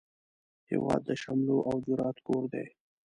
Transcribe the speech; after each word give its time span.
هیواد 0.69 1.01
د 1.05 1.09
شملو 1.21 1.57
او 1.69 1.75
جرئت 1.85 2.17
کور 2.27 2.43
دی 2.53 2.67